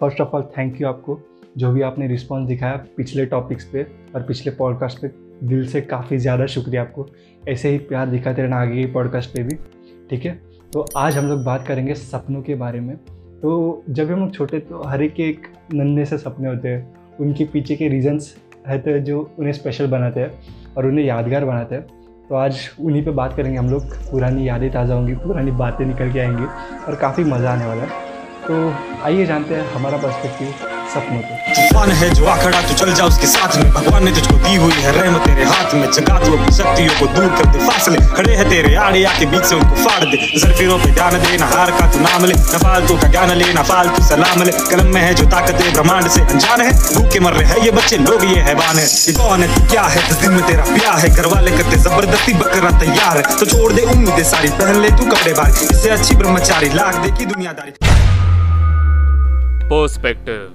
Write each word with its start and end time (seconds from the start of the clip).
First 0.00 0.20
of 0.20 0.28
all 0.28 0.42
thank 0.42 0.80
you 0.80 0.88
आपको, 0.88 1.18
जो 1.58 1.70
भी 1.72 1.82
आपने 1.82 2.06
रिस्पॉन्स 2.06 2.48
दिखाया 2.48 2.76
पिछले 2.96 3.26
टॉपिक्स 3.26 3.64
पे 3.64 3.86
और 4.14 4.22
पिछले 4.22 4.52
पॉडकास्ट 4.52 4.98
पे, 4.98 5.08
दिल 5.44 5.66
से 5.66 5.80
काफ़ी 5.80 6.18
ज़्यादा 6.18 6.46
शुक्रिया 6.46 6.82
आपको। 6.82 7.06
ऐसे 7.48 7.68
ही 7.68 7.78
प्यार 7.78 8.06
दिखाते 8.06 8.42
रहना 8.42 8.60
आगे 8.60 8.82
के 8.82 8.92
पॉडकास्ट 8.92 9.30
पे 9.30 9.42
भी, 9.42 9.56
ठीक 10.10 10.24
है? 10.24 10.42
तो 10.72 10.86
आज 10.96 11.16
हम 11.16 11.26
लोग 11.26 11.44
बात 11.44 11.66
करेंगे 11.66 11.94
सपनों 11.94 12.42
के 12.42 12.54
बारे 12.54 12.80
में। 12.80 12.96
तो 13.42 13.84
जब 13.90 14.10
हम 14.10 14.20
लोग 14.20 14.34
छोटे 14.34 14.58
तो 14.58 14.82
हर 14.82 15.02
एक 15.02 15.14
के 15.14 15.22
एक 15.22 15.46
नन्हे 15.74 16.04
से 16.04 16.18
सपने 16.18 16.48
होते 16.48 16.68
हैं। 16.68 16.94
उनके 17.20 17.44
पीछे 17.44 17.76
के 17.76 17.88
रीजंस 17.88 18.36
रहते 18.68 18.90
हैं 18.90 19.04
जो 19.04 19.30
उन्हें 19.38 19.52
स्पेशल 19.52 19.86
बनाते 19.86 20.20
हैं 20.20 20.30
और 20.76 20.86
उन्हें 20.86 21.04
यादगार 21.04 21.44
बनाते 21.44 21.74
हैं। 21.74 21.86
तो 22.28 22.34
आज 22.34 22.58
उन्हीं 22.80 23.04
पे 23.04 23.10
बात 23.10 23.36
करेंगे 23.36 23.58
हम 23.58 23.70
लोग। 23.70 23.82
पुरानी 24.10 24.48
यादें 24.48 24.70
ताज़ा 24.70 24.94
होंगी, 24.94 25.14
पुरानी 25.14 25.50
बातें 25.50 25.84
निकल 25.86 26.12
के 26.12 26.18
आएँगी 26.18 26.44
और 26.86 26.96
काफ़ी 27.00 27.24
मज़ा 27.24 27.52
आने 27.52 27.66
वाला 27.66 27.82
है। 27.82 28.05
तो 28.46 28.56
आइए 29.04 29.24
जानते 29.26 29.54
हैं 29.54 29.62
हमारा 29.72 29.96
पर्सपेक्टिव 29.98 30.50
सपनों 30.90 31.20
पे 31.20 31.36
तूफ़ान 31.54 31.90
है 31.92 32.08
जो 32.14 32.26
आखड़ा 32.26 32.60
तो 32.62 32.74
चल 32.74 32.92
जा 32.94 33.04
उसके 33.04 33.26
साथ 33.26 33.56
में। 33.56 33.70
भगवान 33.72 34.04
ने 34.04 34.10
तुझको 34.12 34.34
दी 34.36 34.54
हुई 34.56 34.82
है 34.82 34.92
रहमत 34.92 35.22
तेरे 35.22 35.44
हाथ 35.44 35.74
में। 35.74 35.90
जगा 35.90 36.18
तू 36.20 36.36
अपनी 36.36 36.52
शक्तियों 36.56 36.94
को 36.98 37.06
दूर 37.14 37.26
कर 37.38 37.46
दे 37.46 37.58
फासले 37.66 37.98
खड़े 38.16 38.34
हैं 38.36 38.48
तेरे 38.50 38.74
आड़े, 38.76 39.02
आके 39.04 39.26
बीच 39.26 39.44
से 39.44 39.54
उनको 39.54 39.76
फाड़ 39.78 40.04
दे। 40.04 40.16
जरफिरों 40.36 40.78
पे 40.78 40.90
ध्यान 40.92 41.16
दे, 41.16 41.36
ना 41.38 41.46
हार 41.46 41.70
का 41.70 41.90
तू 41.92 42.00
नाम 42.00 42.24
ले। 42.24 42.34
ना 42.34 42.58
फालतू 42.58 42.96
का 42.96 43.08
ज्ञान 43.08 43.32
ले, 43.32 43.52
ना 43.52 43.62
फालतू 43.62 44.02
सलाम 44.04 44.42
ले। 44.42 44.52
कलम 44.70 44.94
में 44.94 45.00
है 45.00 45.12
जो 45.14 45.24
ताकत 45.26 45.62
है, 45.62 45.72
ब्रह्मांड 45.72 46.08
से 46.08 46.20
अनजान 46.22 46.60
है। 46.60 46.70
भूखे 46.94 47.20
मर 47.20 47.32
रहे 47.32 47.48
हैं 47.48 47.64
ये 47.64 47.70
बच्चे, 47.72 47.98
लोग 47.98 48.24
ये 48.26 48.40
हैवान 48.42 48.78
है। 48.78 48.86
ये 48.86 49.12
कौन 49.14 49.42
है 49.42 49.66
क्या 49.66 49.82
है? 49.84 50.08
दस 50.08 50.20
दिन 50.20 50.32
में 50.32 50.46
तेरा 50.46 50.64
ब्याह 50.70 50.96
है 50.98 51.10
घर 51.10 51.26
वाले 51.34 51.56
करते 51.58 51.76
ज़बरदस्ती 51.80 52.34
बकरा 52.44 52.70
तैयार 52.78 53.16
है। 53.16 53.38
तो 53.38 53.46
छोड़ 53.46 53.72
दे 53.72 53.90
उम्मीदें 53.90 54.24
सारी, 54.30 54.48
पहन 54.62 54.80
ले 54.82 54.90
तू 54.92 55.10
कपड़े 55.10 55.32
भारी 55.34 55.66
इससे 55.66 55.90
अच्छी 55.90 56.14
ब्रह्मचारी, 56.14 56.70
लाख 56.74 56.94
दे 56.96 57.10
की 57.18 57.26
दुनियादारी। 57.26 58.25
Perspective. 59.70 60.50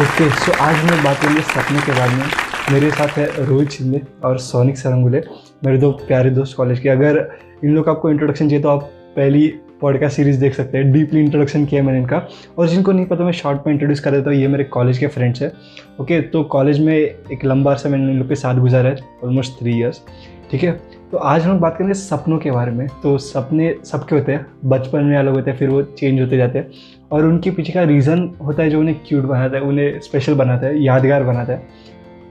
ओके 0.00 0.28
सो 0.30 0.52
आज 0.62 0.84
लोग 0.90 1.02
बात 1.04 1.20
करेंगे 1.20 1.40
सपने 1.42 1.80
के 1.80 1.92
बारे 1.92 2.14
में। 2.14 2.24
मेरे 2.72 2.90
साथ 2.90 3.18
है 3.18 3.26
रोहित 3.46 3.70
शिंदे 3.70 4.00
और 4.24 4.38
सोनिक 4.38 4.78
सरंगुले, 4.78 5.22
मेरे 5.64 5.78
दो 5.78 5.90
प्यारे 6.08 6.30
दोस्त 6.30 6.56
कॉलेज 6.56 6.80
के। 6.80 6.88
अगर 6.88 7.18
इन 7.64 7.74
लोग 7.74 7.84
का 7.84 7.92
आपको 7.92 8.10
इंट्रोडक्शन 8.10 8.48
चाहिए 8.48 8.62
तो 8.62 8.68
आप 8.68 8.82
पहली 9.16 9.46
पॉडकास्ट 9.80 10.16
सीरीज़ 10.16 10.40
देख 10.40 10.54
सकते 10.54 10.78
हैं। 10.78 10.92
डीपली 10.92 11.20
इंट्रोडक्शन 11.20 11.66
किया 11.66 11.82
मैंने 11.82 11.98
इनका। 11.98 12.26
और 12.58 12.68
जिनको 12.68 12.92
नहीं 12.92 13.06
पता, 13.06 13.24
मैं 13.24 13.32
शॉर्ट 13.32 13.66
में 13.66 13.72
इंट्रोड्यूस 13.72 14.00
कर 14.00 14.10
देता 14.10 14.30
हूँ। 14.30 14.38
ये 14.38 14.48
मेरे 14.48 14.64
कॉलेज 14.64 14.98
के 14.98 15.06
फ्रेंड्स 15.08 15.42
हैं। 15.42 15.52
ओके 16.00 16.20
तो 16.20 16.42
कॉलेज 16.56 16.80
में 16.80 16.96
एक 16.96 17.44
लंबा 17.44 17.70
अर्सा 17.70 17.88
मैंने 17.88 18.10
इन 18.12 18.18
लोग 18.18 18.28
के 18.28 18.36
साथ 18.36 18.60
गुजारा 18.60 18.90
है 18.90 18.96
ऑलमोस्ट 19.24 19.58
थ्री 19.60 19.78
ईयर्स 19.78 20.02
ठीक 20.50 20.62
है? 20.62 20.80
तो 21.12 21.18
आज 21.18 21.42
हम 21.42 21.58
बात 21.60 21.76
करेंगे 21.76 21.94
सपनों 21.94 22.38
के 22.38 22.50
बारे 22.50 22.70
में। 22.72 22.86
तो 23.02 23.16
सपने 23.18 23.74
सबके 23.84 24.14
होते 24.16 24.32
हैं 24.32 24.46
बचपन 24.64 25.04
में 25.04 25.16
अलग 25.16 25.34
होते 25.34 25.50
हैं 25.50 25.58
फिर 25.58 25.68
वो 25.68 25.82
चेंज 25.82 26.20
होते 26.20 26.36
जाते 26.36 26.58
हैं। 26.58 26.70
और 27.12 27.24
उनके 27.24 27.50
पीछे 27.50 27.72
का 27.72 27.82
रीज़न 27.82 28.22
होता 28.44 28.62
है 28.62 28.70
जो 28.70 28.78
उन्हें 28.80 28.96
क्यूट 29.08 29.24
बनाता 29.24 29.56
है 29.56 29.62
उन्हें 29.62 29.98
स्पेशल 30.00 30.34
बनाता 30.34 30.66
है 30.66 30.82
यादगार 30.82 31.24
बनाता 31.24 31.52
है। 31.52 31.66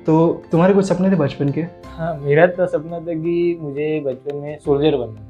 तो 0.06 0.44
तुम्हारे 0.52 0.74
कुछ 0.74 0.86
सपने 0.86 1.12
थे 1.12 1.16
बचपन 1.16 1.50
के? 1.50 1.62
हाँ 1.88 2.18
मेरा 2.20 2.48
तो 2.48 2.68
सपना 2.68 3.00
था 3.00 3.14
कि 3.14 3.58
मुझे 3.62 4.00
बचपन 4.06 4.36
में 4.36 4.58
सोल्जर 4.60 4.98
बनना 4.98 5.22
था। 5.22 5.30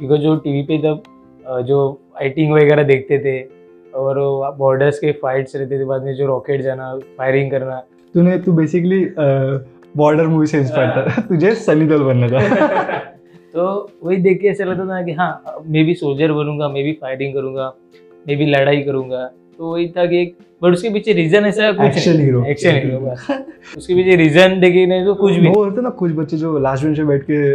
बिकॉज़ 0.00 0.20
जो 0.20 0.36
टीवी 0.36 0.62
पे 0.62 0.78
तब 0.78 1.02
अ, 1.46 1.60
जो 1.60 2.00
फाइटिंग 2.14 2.52
वगैरह 2.52 2.82
देखते 2.82 3.18
थे 3.18 3.40
और 3.94 4.18
बॉर्डर्स 4.58 4.98
के 4.98 5.12
फाइट्स 5.12 5.56
रहते 5.56 5.78
थे 5.78 5.84
बाद 5.84 6.02
में 6.02 6.14
जो 6.14 6.26
रॉकेट 6.26 6.62
जाना 6.62 6.94
फायरिंग 7.18 7.50
करना। 7.50 7.82
तूने 8.14 8.38
तू 8.38 8.52
बेसिकली 8.52 9.04
बॉर्डर 9.96 10.26
मूवी 10.26 10.46
से 10.46 10.58
इंस्पायर 10.58 10.90
था। 10.90 11.20
तुझे 11.28 11.54
सनी 11.54 11.86
देओल 11.86 12.02
बनना 12.02 12.28
था। 12.28 12.98
तो 13.54 13.90
वही 14.04 14.16
देख 14.16 14.40
के 14.40 14.48
ऐसा 14.48 14.64
लगता 14.64 14.84
था 14.86 15.02
कि 15.02 15.12
हाँ 15.12 15.62
मैं 15.66 15.84
भी 15.86 15.94
सोल्जर 15.94 16.32
बनूँगा 16.32 16.68
मैं 16.68 16.84
भी 16.84 16.92
फायरिंग 16.92 17.34
करूँगा 17.34 17.72
मैं 18.28 18.36
भी 18.38 18.46
लड़ाई 18.46 18.82
करूँगा। 18.82 19.24
तो 19.58 19.72
वही 19.72 19.88
था 19.88 20.06
कि 20.06 20.24
बट 20.62 20.72
उसके 20.72 20.90
पीछे 20.90 21.12
रीजन 21.12 21.44
ऐसा 21.46 21.70
कुछ 21.72 21.86
Action 21.86 22.16
hero. 22.20 22.44
एक्शन 22.46 22.70
हीरो 22.70 22.98
बस। 23.06 23.26
उसके 23.76 23.94
पीछे 23.94 24.16
रीजन 24.16 24.60
देखे 24.60 24.86
नहीं 24.86 25.04
तो 25.04 25.14
कुछ 25.14 25.32
भी। 25.32 25.48
वो 25.48 25.64
होते 25.64 25.82
ना 25.82 25.90
कुछ 25.90 26.12
बच्चे 26.12 26.36
जो 26.36 26.58
लास्ट 26.58 26.84
बेंच 26.84 26.96
पे 26.96 27.04
बैठ 27.04 27.22
के 27.30 27.52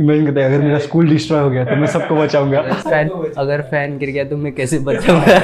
इमेजिन 0.00 0.26
करते 0.26 0.40
हैं 0.40 0.48
अगर 0.48 0.64
मेरा 0.64 0.78
स्कूल 0.78 1.08
डिस्ट्रॉय 1.08 1.40
हो 1.42 1.50
गया 1.50 1.64
तो 1.64 1.76
मैं 1.76 1.86
सबको 1.86 2.16
बचाऊँगा। 2.16 2.62
फ़ैन 2.62 3.08
अगर 3.38 3.62
फ़ैन 3.62 3.98
गिर 3.98 4.10
गया 4.10 4.24
तो 4.24 4.36
मैं 4.36 4.52
कैसे 4.54 4.78
बचाऊँगा? 4.78 5.34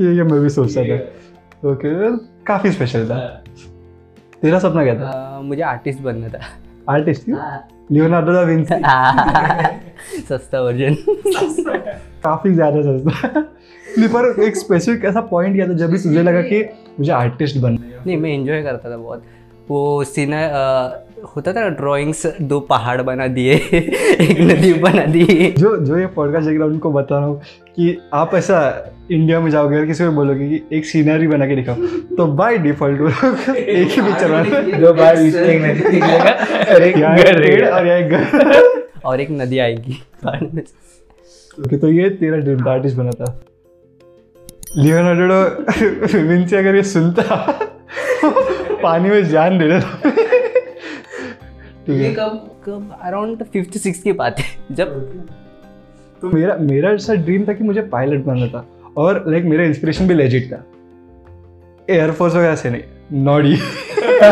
ये 0.00 0.16
ये 0.16 0.22
मैं 0.22 0.40
भी 0.42 0.48
सोचता 0.48 0.84
था। 0.84 1.70
ओके 1.70 2.16
काफ़ी 2.44 2.70
स्पेशल 2.70 3.06
था। 3.06 3.44
तेरा 4.42 4.58
सपना 4.58 4.82
क्या 4.84 4.94
था? 4.94 5.08
आ, 5.08 5.40
मुझे 5.40 5.62
आर्टिस्ट 5.64 6.00
बनना 6.02 6.28
था। 6.28 6.40
आर्टिस्ट 6.88 7.24
क्यों 7.24 7.38
लियोनार्डो 7.92 8.32
दा 8.32 8.40
विंसी 8.42 8.74
सस्ता 10.24 10.60
वर्जन 10.60 10.94
काफ़ी 12.22 12.52
ज़्यादा 12.54 12.82
सस्ता। 12.82 13.40
नहीं 13.98 14.08
पर 14.08 14.42
एक 14.42 14.56
स्पेसिफिक 14.56 15.04
ऐसा 15.04 15.20
पॉइंट 15.30 15.54
किया 15.54 15.68
था 15.68 15.72
जब 15.74 15.90
भी 15.90 15.98
तुझे 15.98 16.22
लगा 16.22 16.42
कि 16.42 16.62
मुझे 16.98 17.12
आर्टिस्ट 17.12 17.58
बनना 17.58 17.86
है। 17.86 18.04
नहीं 18.06 18.16
मैं 18.16 18.30
एंजॉय 18.30 18.62
करता 18.62 18.90
था 18.90 18.96
बहुत। 18.96 19.22
वो 19.68 20.04
सीन 20.04 20.32
होता 21.24 21.52
था 21.52 21.60
ना 21.60 21.68
ड्राइंग्स 21.68 22.26
दो 22.42 22.58
पहाड़ 22.60 23.02
बना 23.02 23.26
दिए 23.26 23.52
एक 23.52 24.40
नदी 24.40 24.72
बना 24.74 25.04
दी। 25.06 25.24
जो 25.58 25.76
जो 25.76 25.98
ये 25.98 26.06
पॉडकास्ट 26.06 26.48
देख 26.48 26.56
रहा 26.56 26.64
हूँ 26.64 26.72
उनको 26.72 26.92
बता 26.92 27.18
रहा 27.18 27.26
हूँ 27.26 27.40
कि 27.76 27.96
आप 28.12 28.34
ऐसा 28.34 28.58
इंडिया 29.10 29.40
में 29.40 29.50
जाओगे 29.50 29.78
और 29.78 29.86
किसी 29.86 30.04
को 30.04 30.10
बोलोगे 30.10 30.48
कि 30.48 30.76
एक 30.76 30.86
सीनरी 30.86 31.26
बना 31.28 31.46
के 31.46 31.56
दिखाओ 31.56 31.76
तो 32.16 32.26
बाय 32.26 32.58
डिफ़ॉल्ट 32.58 33.00
वो 33.00 33.08
लोग 33.08 33.56
एक 33.56 33.88
ही 33.88 34.02
पिक्चर 34.02 34.32
बनाते 34.32 34.72
दो 34.72 34.92
बार 34.92 35.18
एक 35.18 35.62
नदी 35.64 36.00
और 36.74 36.82
एक 36.82 36.96
घर 36.96 37.70
और 37.70 37.88
एक 37.88 38.08
घर। 38.10 39.00
और 39.04 39.20
एक 39.20 39.30
नदी 39.30 39.58
आएगी 39.58 40.02
ओके 41.58 41.78
तो 41.78 41.88
ये 41.88 42.10
तेरा 42.10 42.36
ड्रीम 42.36 42.68
आर्टिस्ट 42.68 42.96
बना 42.96 43.10
था। 43.10 43.40
लियोनार्डो 44.76 45.40
विंसी 46.18 46.56
अगर 46.56 46.74
ये 46.74 46.82
सुनता 46.82 47.22
पानी 48.82 49.08
में 49.08 49.28
जान 49.28 49.58
दे 49.58 49.68
देता 49.68 50.10
ठीक 50.10 50.35
ये 51.92 52.06
है 52.06 52.14
कब? 52.14 52.60
कब? 52.64 52.98
अराउंड 53.02 53.44
फिफ्थ 53.44 53.78
सिक्स 53.78 54.02
की 54.02 54.12
बात 54.12 54.38
है 54.38 54.44
जब 54.72 55.00
तो 56.22 56.30
मेरा 56.30 56.56
मेरा 56.60 56.90
ऐसा 56.90 57.14
ड्रीम 57.14 57.44
था 57.48 57.52
कि 57.52 57.64
मुझे 57.64 57.82
पायलट 57.82 58.24
बनना 58.24 58.46
था 58.46 58.66
और 58.96 59.24
लाइक 59.28 59.44
मेरा 59.44 59.64
इंस्पिरेशन 59.64 60.08
भी 60.08 60.14
लेजिट 60.14 60.52
था। 60.52 60.64
एयरफोर्स 61.90 62.34
वगैरह 62.34 62.54
से 62.56 62.70
नहीं 62.70 62.82
नॉडी 63.24 63.54
आ 64.22 64.26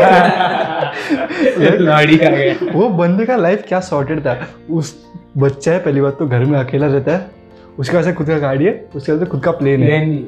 गया। 2.03 2.73
वो 2.75 2.89
बंदे 2.89 3.27
का 3.27 3.37
लाइफ 3.37 3.65
क्या 3.69 3.81
सॉर्टेड 3.81 4.21
था? 4.21 4.47
उस 4.71 5.07
बच्चा 5.39 5.73
है 5.73 5.79
पहली 5.79 6.01
बात 6.01 6.19
तो 6.19 6.27
घर 6.27 6.45
में 6.45 6.59
अकेला 6.59 6.87
रहता 6.87 7.17
है। 7.17 7.31
उसके 7.79 7.97
पास 7.97 8.15
खुद 8.15 8.27
का 8.27 8.39
गाड़ी 8.39 8.65
है 8.65 8.89
उसके 8.95 9.13
पास 9.13 9.29
खुद 9.29 9.43
का 9.43 9.51
प्लेन 9.51 9.83
है। 9.83 10.25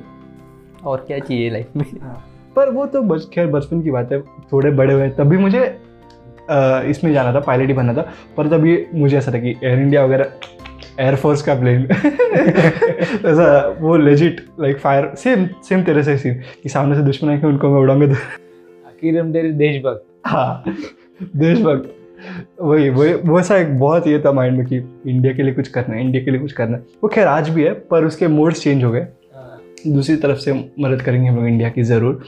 और 0.84 1.04
क्या 1.06 1.18
चाहिए 1.18 1.50
लाइफ 1.50 1.66
में? 1.76 1.84
पर 2.56 2.70
वो 2.70 2.86
तो 2.86 3.02
बच 3.02 3.28
खैर 3.34 3.46
बचपन 3.46 3.82
की 3.82 3.90
बात 3.90 4.12
है 4.12 4.20
थोड़े 4.52 4.70
बड़े 4.70 4.94
हुए 4.94 5.08
तभी 5.08 5.36
मुझे 5.36 5.58
अ, 5.58 5.74
इसमें 6.90 7.12
जाना 7.12 7.32
था 7.34 7.40
पायलट 7.40 7.66
ही 7.68 7.74
बनना 7.74 7.94
था। 7.94 8.10
पर 8.36 8.48
तभी 8.48 8.84
मुझे 8.94 9.16
ऐसा 9.18 9.32
था 9.32 9.38
कि 9.38 9.54
एयर 9.64 9.78
इंडिया 9.78 10.04
वगैरह 10.04 10.32
एयरफोर्स 11.00 11.42
का 11.42 11.54
प्लेन 11.54 11.82
ऐसा 13.26 13.76
वो 13.80 13.96
legit 13.96 14.40
like 14.60 14.78
fire 14.78 15.10
same 15.18 15.46
same 15.64 15.82
तेरे 15.82 16.02
से 16.02 16.16
सीन 16.18 16.34
कि 16.62 16.68
सामने 16.68 16.96
से 16.96 17.02
दुश्मन 17.02 17.30
आएँगे 17.30 17.46
उनको 17.46 17.70
मैं 17.70 17.80
उड़ाऊँगा 17.80 18.06
तो। 18.06 18.14
आखिर 18.86 19.18
हम 19.20 19.32
तेरे 19.32 19.52
देशभक्त। 19.52 20.04
हाँ 20.26 20.64
देशभक्त। 21.22 21.92
वही 22.60 22.88
वही 22.90 23.12
वो 23.14 23.38
ऐसा 23.40 23.56
एक 23.56 23.78
बहुत 23.78 24.06
ये 24.06 24.18
था 24.18 24.32
माइंड 24.32 24.56
में 24.58 24.66
कि 24.66 24.76
इंडिया 24.76 25.32
के 25.34 25.42
लिए 25.42 25.54
कुछ 25.54 25.68
करना 25.68 25.94
है 25.94 26.00
इंडिया 26.00 26.24
के 26.24 26.30
लिए 26.30 26.40
कुछ 26.40 26.52
करना 26.52 26.76
है। 26.76 26.82
वो 27.02 27.08
खैर 27.08 27.26
आज 27.26 27.48
भी 27.48 27.64
है 27.64 27.72
पर 27.90 28.04
उसके 28.04 28.28
मोड्स 28.28 28.62
चेंज 28.62 28.84
हो 28.84 28.90
गए। 28.90 29.06
दूसरी 29.86 30.16
तरफ़ 30.16 30.38
से 30.38 30.52
मदद 30.80 31.02
करेंगे 31.02 31.28
हम 31.28 31.36
लोग 31.36 31.46
इंडिया 31.46 31.68
की 31.68 31.82
ज़रूर। 31.82 32.22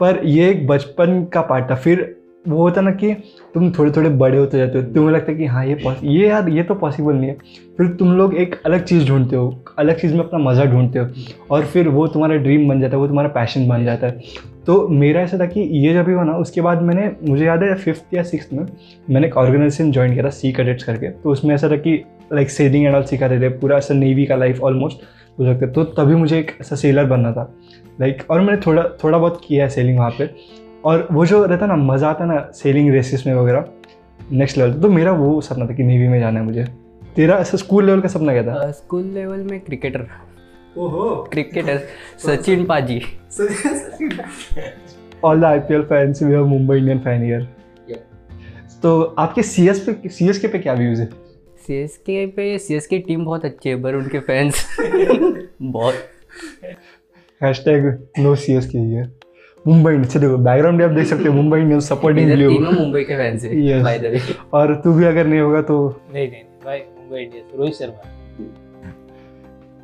पर 0.00 0.20
ये 0.24 0.48
एक 0.50 0.66
बचपन 0.66 1.22
का 1.24 1.40
पार्ट 1.40 1.70
था। 1.70 1.74
फिर 1.74 2.02
वो 2.44 2.58
होता 2.58 2.80
ना 2.80 2.90
कि 2.90 3.12
तुम 3.54 3.70
थोड़े 3.72 3.90
थोड़े 3.90 4.08
बड़े 4.10 4.38
होते 4.38 4.58
जाते 4.58 4.78
हो, 4.78 4.84
तुम्हें 4.84 5.12
लगता 5.12 5.32
है 5.32 5.38
कि 5.38 5.46
हाँ 5.46 5.64
ये 5.66 5.76
ये 6.04 6.28
यार, 6.28 6.48
ये 6.48 6.62
तो 6.62 6.74
पॉसिबल 6.74 7.14
नहीं 7.14 7.30
है। 7.30 7.36
फिर 7.78 7.86
तुम 7.88 8.12
लोग 8.16 8.34
एक 8.34 8.54
अलग 8.66 8.84
चीज़ 8.84 9.08
ढूंढते 9.08 9.36
हो, 9.36 9.64
अलग 9.78 10.00
चीज़ 10.00 10.14
में 10.14 10.20
अपना 10.20 10.38
मज़ा 10.40 10.64
ढूंढते 10.64 10.98
हो 10.98 11.06
और 11.50 11.64
फिर 11.64 11.88
वो 11.88 12.06
तुम्हारा 12.06 12.36
ड्रीम 12.36 12.68
बन 12.68 12.80
जाता 12.80 12.96
है, 12.96 13.00
वो 13.00 13.08
तुम्हारा 13.08 13.28
पैशन 13.28 13.68
बन 13.68 13.84
जाता 13.84 14.06
है। 14.06 14.46
तो 14.66 14.86
मेरा 14.88 15.20
ऐसा 15.20 15.38
था 15.38 15.46
कि 15.46 15.60
ये 15.60 15.92
जब 15.94 16.04
भी 16.04 16.12
हुआ 16.12 16.24
ना, 16.24 16.36
उसके 16.36 16.60
बाद 16.60 16.82
मैंने, 16.82 17.10
मुझे 17.28 17.44
याद 17.44 17.62
है 17.62 17.74
फिफ्थ 17.74 18.14
या 18.14 18.22
सिक्स 18.22 18.52
में 18.52 18.64
मैंने 19.10 19.26
एक 19.26 19.36
ऑर्गेनाइजेशन 19.36 19.92
ज्वाइन 19.92 20.12
किया 20.12 20.24
था 20.24 20.30
सी 20.30 20.52
कैडेट्स 20.52 20.84
करके। 20.84 21.10
तो 21.10 21.30
उसमें 21.30 21.54
ऐसा 21.54 21.70
था 21.70 21.76
कि 21.76 22.02
लाइक 22.32 22.50
सेलिंग 22.50 22.86
एंड 22.86 22.94
ऑल 22.94 23.02
सिखाते 23.02 23.40
थे, 23.40 23.48
पूरा 23.48 23.76
ऐसा 23.76 23.94
नेवी 23.94 24.26
का 24.26 24.36
लाइफ 24.36 24.60
ऑलमोस्ट 24.60 25.02
हो 25.38 25.44
सकता 25.44 25.66
है। 25.66 25.72
तो 25.72 25.84
तभी 25.84 26.14
मुझे 26.14 26.38
एक 26.38 26.56
ऐसा 26.60 26.76
सेलर 26.76 27.04
बनना 27.04 27.32
था। 27.32 27.52
लाइक 28.00 28.22
और 28.30 28.40
मैंने 28.40 28.60
थोड़ा 28.66 28.82
थोड़ा 29.04 29.18
बहुत 29.18 29.40
किया 29.46 29.64
है 29.64 29.70
सेलिंग 29.70 29.98
वहाँ 29.98 30.10
पे। 30.18 30.26
और 30.84 31.08
वो 31.12 31.26
जो 31.26 31.44
रहता 31.44 31.66
ना 31.66 31.76
मज़ा 31.76 32.08
आता 32.08 32.24
ना 32.24 32.40
सेलिंग 32.54 32.90
रेसिस 32.92 33.26
में 33.26 33.34
वगैरह 33.34 33.64
नेक्स्ट 34.32 34.58
लेवल 34.58 34.72
तो 34.80 34.88
मेरा 34.88 35.12
वो 35.12 35.40
सपना 35.40 35.66
था 35.66 35.74
कि 35.74 35.82
नेवी 35.82 36.08
में 36.08 36.18
जाना 36.20 36.40
है 36.40 36.46
मुझे। 36.46 36.64
तेरा 37.16 37.36
ऐसा 37.38 37.56
स्कूल 37.56 37.86
लेवल 37.86 38.00
का 38.00 38.08
सपना 38.08 38.32
क्या 38.32 38.42
था? 38.42 38.70
स्कूल 38.70 39.04
लेवल 39.04 39.38
में 39.40 39.60
क्रिकेटर 39.60 40.06
ओहो। 40.78 41.14
क्रिकेटर 41.32 41.80
सचिन 42.18 42.64
पाजी। 42.64 43.00
All 45.24 45.40
the 45.40 45.44
IPL 45.44 45.82
fans 45.82 46.22
we 46.22 46.32
have 46.32 46.46
Mumbai 46.46 46.76
Indian 46.78 46.98
fan 46.98 47.24
year 47.28 47.48
तो 48.82 49.00
आपके 49.18 49.42
सी 49.42 49.68
एस 49.68 49.80
पे 49.88 50.08
सी 50.08 50.28
एस 50.28 50.38
के 50.38 50.48
पे 50.48 50.58
क्या 50.58 50.74
व्यूज़ 50.74 51.00
है? 51.00 51.06
सी 51.66 51.74
एस 51.74 51.96
के 51.96 52.26
पे 52.26 52.58
सी 52.58 52.74
एस 52.74 52.86
के 52.86 52.98
टीम 52.98 53.24
बहुत 53.24 53.44
अच्छी 53.44 53.68
है 53.68 53.82
पर 53.82 53.94
उनके 53.94 54.18
फैंस 54.18 54.66
बहुत। 55.62 55.94
Hash 57.42 57.64
tag 57.64 57.86
no 58.18 58.34
C 58.34 58.52
S 58.52 58.66
K 58.66 58.78
है 58.78 59.17
मुंबई 59.68 59.92
इंडियंस 59.92 60.16
देखो 60.16 60.36
बैकग्राउंड 60.36 60.82
आप 60.82 60.90
देख 60.90 61.06
सकते 61.06 61.28
हो 61.28 61.34
Mumbai 61.34 61.58
Indians 61.60 61.88
supporting 61.88 62.30
blue 62.32 62.50
Mumbai 62.72 63.02
के 63.02 63.16
फैंस 63.16 63.44
है 63.44 63.50
Yes. 63.50 63.82
बाय 63.84 63.98
द 63.98 64.12
वे 64.12 64.20
और 64.52 64.74
तू 64.84 64.92
भी 64.92 65.04
अगर 65.04 65.26
नहीं 65.26 65.40
होगा 65.40 65.62
तो 65.62 65.76
नहीं 66.14 66.30
नहीं 66.30 66.42
भाई 66.64 66.78
मुंबई 66.78 67.22
इंडियंस 67.22 67.58
रोहित 67.58 67.74
शर्मा। 67.74 68.14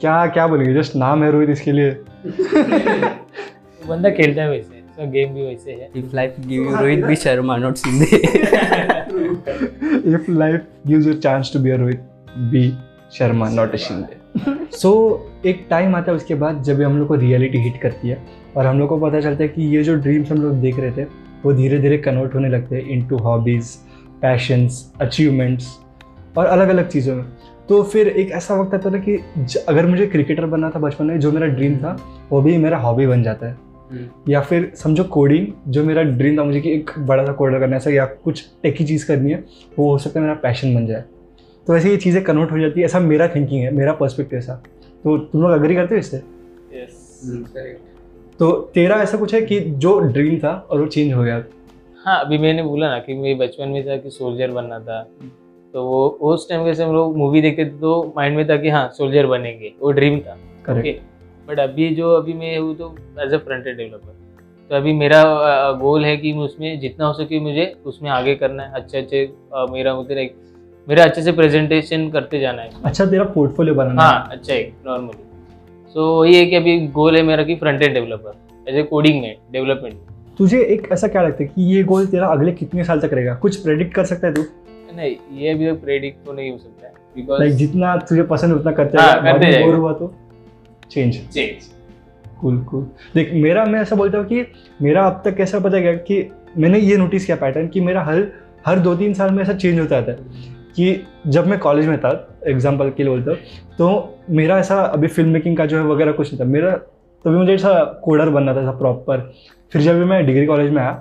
क्या 0.00 0.26
क्या 0.26 0.46
बोलेंगे? 0.46 0.74
जस्ट 0.74 0.96
नाम 0.96 1.24
है 1.24 1.30
रोहित 1.30 1.50
इसके 1.50 1.72
लिए। 1.72 1.90
बंदा 3.88 4.10
खेलता 4.10 4.42
है 4.42 4.50
वैसे 4.50 4.80
उसका 4.80 5.04
गेम 5.10 5.34
भी 5.34 5.46
वैसे 5.46 5.72
है। 5.72 5.90
If 5.96 6.14
life 6.16 6.34
give 6.40 6.62
you 6.62 6.76
Rohit 6.76 7.04
be 7.06 7.16
Sharma 7.16 7.56
not 7.56 7.74
Shinde 7.76 8.22
if 10.14 10.28
life 10.40 10.64
gives 10.88 11.06
you 11.06 11.12
a 11.12 11.20
chance 11.26 11.50
to 11.52 11.60
be 11.64 11.70
a 11.70 11.78
Rohit, 11.78 12.00
be 12.54 12.64
Sharma 13.12 13.48
not 13.48 13.72
a 13.72 13.76
Shinde 13.76 14.76
so 14.76 14.90
एक 15.46 15.66
टाइम 15.70 15.96
आता 15.96 16.10
है 16.12 16.16
उसके 16.16 16.34
बाद 16.34 16.62
जब 16.62 16.80
हम 16.82 16.98
लोग 16.98 17.08
को 17.08 17.14
रियलिटी 17.14 17.58
हिट 17.58 17.80
करती 17.82 18.08
है 18.08 18.18
और 18.56 18.66
हम 18.66 18.78
लोग 18.78 18.88
को 18.88 18.98
पता 18.98 19.20
चलता 19.20 19.42
है 19.42 19.48
कि 19.48 19.62
ये 19.76 19.82
जो 19.84 19.94
ड्रीम्स 19.94 20.30
हम 20.32 20.38
लोग 20.38 20.60
देख 20.60 20.78
रहे 20.78 20.90
थे 20.92 21.04
वो 21.44 21.52
धीरे 21.52 21.78
धीरे 21.78 21.98
कन्वर्ट 21.98 22.34
होने 22.34 22.48
लगते 22.48 22.76
हैं 22.76 22.88
इनटू 22.88 23.16
हॉबीज़ 23.18 23.76
पैशंस 24.22 24.92
अचीवमेंट्स 25.00 25.66
और 26.38 26.46
अलग 26.46 26.68
अलग 26.68 26.88
चीज़ों 26.88 27.16
में। 27.16 27.24
तो 27.68 27.82
फिर 27.82 28.08
एक 28.08 28.30
ऐसा 28.30 28.54
वक्त 28.54 28.74
आता 28.74 28.90
था 28.90 28.98
कि 28.98 29.18
अगर 29.68 29.86
मुझे 29.86 30.06
क्रिकेटर 30.06 30.46
बनना 30.46 30.70
था 30.70 30.78
बचपन 30.78 31.04
में 31.04 31.18
जो 31.20 31.32
मेरा 31.32 31.46
ड्रीम 31.46 31.76
था 31.76 31.96
वो 32.30 32.40
भी 32.42 32.56
मेरा 32.58 32.78
हॉबी 32.78 33.06
बन 33.06 33.22
जाता 33.22 33.46
है। 33.46 33.56
या 34.28 34.40
फिर 34.40 34.70
समझो 34.76 35.04
कोडिंग 35.04 35.46
जो 35.68 35.84
मेरा 35.84 36.02
ड्रीम 36.02 36.38
था 36.38 36.44
मुझे 36.44 36.60
कि 36.60 36.72
एक 36.72 36.90
बड़ा 36.98 37.24
सा 37.24 37.32
कोडर 37.32 37.58
करना 37.58 37.76
है 37.76 37.76
ऐसा 37.76 37.90
या 37.90 38.04
कुछ 38.24 38.44
टेकी 38.62 38.84
चीज़ 38.84 39.06
करनी 39.08 39.30
है 39.30 39.44
वो 39.78 39.90
हो 39.90 39.98
सकता 39.98 40.20
है 40.20 40.26
मेरा 40.26 40.34
पैशन 40.42 40.74
बन 40.74 40.86
जाए। 40.86 41.04
तो 41.66 41.72
वैसे 41.72 41.90
ये 41.90 41.96
चीज़ें 41.96 42.22
कन्वर्ट 42.24 42.52
हो 42.52 42.58
जाती 42.58 42.80
है 42.80 42.86
ऐसा 42.86 43.00
मेरा 43.00 43.28
थिंकिंग 43.28 43.62
है 43.62 43.70
मेरा 43.74 43.92
पर्सपेक्टिव 43.92 44.38
ऐसा। 44.38 44.62
तो 45.04 45.16
तुम 45.18 45.42
लोग 45.42 45.50
अग्री 45.50 45.74
करते 45.74 45.94
हो 45.94 45.98
इससे? 45.98 46.18
तो 48.40 48.50
तेरा 48.74 48.96
ऐसा 49.02 49.18
कुछ 49.18 49.34
है 49.34 49.40
कि 49.42 49.58
जो 49.60 49.98
ड्रीम 50.00 50.38
था 50.38 50.52
और 50.70 50.80
वो 50.80 50.86
चेंज 50.86 51.12
हो 51.12 51.22
गया? 51.22 51.42
हाँ 52.04 52.18
अभी 52.20 52.38
मैंने 52.38 52.62
बोला 52.62 52.88
ना 52.88 52.98
कि 52.98 53.14
मेरे 53.14 53.34
बचपन 53.38 53.68
में 53.68 53.86
था 53.86 53.96
कि 53.96 54.10
सोल्जर 54.10 54.50
बनना 54.50 54.78
था। 54.80 55.02
तो 55.74 55.84
वो 55.84 56.06
उस 56.22 56.48
टाइम 56.48 56.64
कैसे 56.64 56.84
हम 56.84 56.92
लोग 56.94 57.16
मूवी 57.16 57.40
देखते 57.40 57.64
थे 57.64 57.78
तो 57.78 58.12
माइंड 58.16 58.36
में 58.36 58.48
था 58.48 58.56
कि 58.56 58.68
हाँ 58.68 58.88
सोल्जर 58.96 59.26
बनेंगे। 59.26 59.72
वो 59.80 59.90
ड्रीम 59.92 60.18
था। 60.20 60.36
करेक्ट 60.66 61.48
बट 61.48 61.58
अभी 61.60 61.88
जो 61.94 62.10
अभी 62.12 62.32
मैं 62.34 62.58
हूँ 62.58 62.74
तो 62.76 62.94
as 63.20 63.32
a 63.32 63.38
front 63.38 63.66
end 63.66 63.76
developer 63.76 64.22
तो 64.70 64.74
अभी 64.76 64.92
मेरा 64.92 65.22
गोल 65.80 66.04
है 66.04 66.16
कि 66.16 66.32
मैं 66.32 66.44
उसमें 66.44 66.78
जितना 66.80 67.06
हो 67.06 67.12
सके 67.12 67.40
मुझे 67.40 67.72
उसमें 67.86 68.10
आगे 68.10 68.34
करना 68.34 68.62
है। 68.62 68.72
अच्छे 68.74 68.98
अच्छे 68.98 69.26
मेरा 69.72 69.94
मतलब 70.00 70.18
एक 70.18 70.36
मेरा 70.86 71.04
अच्छे 71.04 71.22
से 71.22 71.32
प्रेजेंटेशन 71.32 72.08
करते 72.10 72.40
जाना 72.40 72.62
है। 72.62 72.70
अच्छा 72.84 73.04
तेरा 73.06 73.24
पोर्टफोलियो 73.34 73.74
बनाना 73.74 74.02
हाँ। 74.02 74.28
अच्छा 74.32 74.52
है 74.54 74.62
नॉर्मली 74.86 75.22
सो 75.94 76.06
वही 76.20 76.34
है 76.36 76.44
कि 76.46 76.56
अभी 76.56 76.78
गोल 76.88 77.16
है 77.16 77.22
मेरा 77.22 77.42
कि 77.44 77.54
front 77.56 77.82
end 77.82 77.94
developer 77.94 78.68
as 78.68 78.76
a 78.76 78.82
coding 78.82 79.20
में 79.22 79.36
डेवलपमेंट 79.52 79.94
तुझे 80.38 80.62
एक 80.64 80.88
ऐसा 80.92 81.08
क्या 81.08 81.22
लगता 81.22 81.42
है 81.42 81.48
कि 81.48 81.62
ये 81.74 81.82
गोल 81.84 82.06
तेरा 82.06 82.26
अगले 82.26 82.52
कितने 82.52 82.84
साल 82.84 83.00
तक 83.00 83.10
रहेगा? 83.12 83.34
कुछ 83.34 83.56
प्रेडिक्ट 83.56 83.94
कर 83.94 84.04
सकता 84.04 84.26
है 84.26 84.34
तू? 84.34 84.42
नहीं 84.96 85.14
ये 85.40 85.50
अभी 85.50 85.70
तक 85.70 85.80
प्रेडिक्ट 85.82 86.24
तो 86.26 86.32
नहीं 86.32 86.50
हो 86.50 86.58
सकता 86.58 86.86
है 86.86 86.92
लाइक 86.92 87.14
बिकॉज़ 87.16 87.56
जितना 87.56 87.96
तुझे 88.08 88.22
पसंद 88.22 88.54
उतना 88.54 88.72
करते 88.72 88.98
हाँ, 88.98 89.22
करते 89.22 89.64
बोर 89.64 89.74
हुआ 89.74 89.92
तो 89.92 90.12
चेंज 90.90 91.16
चेंज 91.28 91.68
कूल 92.40 92.58
कूल 92.64 92.86
देख 93.14 93.30
मेरा 93.34 93.64
मैं 93.64 93.80
ऐसा 93.80 93.96
बोलता 93.96 94.18
हूँ 94.18 94.26
कि 94.26 94.44
मेरा 94.82 95.06
अब 95.06 95.22
तक 95.24 95.36
कैसा 95.36 95.58
पता 95.58 95.78
गया 95.78 95.92
कि 96.08 96.22
मैंने 96.58 96.78
ये 96.78 96.96
नोटिस 96.96 97.26
किया 97.26 97.36
पैटर्न 97.36 97.68
कि 97.68 97.80
मेरा 97.80 98.02
हर 98.04 98.26
हर 98.66 98.78
दो 98.78 98.94
तीन 98.96 99.14
साल 99.14 99.30
में 99.30 99.42
ऐसा 99.42 99.52
चेंज 99.54 99.78
होता 99.80 99.98
रहता 99.98 100.12
है। 100.12 100.52
कि 100.76 100.96
जब 101.28 101.46
मैं 101.46 101.58
कॉलेज 101.58 101.86
में 101.88 101.98
था 102.00 102.10
एग्ज़ाम्पल 102.46 102.90
के 102.90 103.02
लिए 103.02 103.12
बोलता 103.12 103.34
तो 103.78 103.88
मेरा 104.30 104.58
ऐसा 104.58 104.80
अभी 104.82 105.08
फ़िल्म 105.08 105.30
मेकिंग 105.30 105.56
का 105.56 105.66
जो 105.66 105.78
है 105.78 105.84
वगैरह 105.84 106.12
कुछ 106.12 106.32
नहीं 106.32 106.40
था। 106.40 106.44
मेरा 106.44 106.70
तभी 107.24 107.36
मुझे 107.36 107.54
ऐसा 107.54 107.72
कोडर 108.04 108.28
बनना 108.30 108.54
था 108.54 108.60
ऐसा 108.60 108.70
प्रॉपर 108.78 109.32
फिर 109.72 109.82
जब 109.82 109.98
भी 109.98 110.04
मैं 110.04 110.24
डिग्री 110.26 110.46
कॉलेज 110.46 110.70
में 110.70 110.80
आया 110.82 110.92